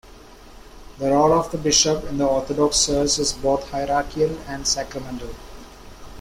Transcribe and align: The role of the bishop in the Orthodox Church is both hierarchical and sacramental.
The 0.97 1.11
role 1.11 1.31
of 1.31 1.51
the 1.51 1.59
bishop 1.59 2.05
in 2.05 2.17
the 2.17 2.25
Orthodox 2.25 2.87
Church 2.87 3.19
is 3.19 3.33
both 3.33 3.69
hierarchical 3.69 4.35
and 4.47 4.65
sacramental. 4.65 5.29